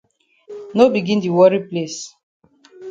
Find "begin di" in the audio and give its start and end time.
0.95-1.29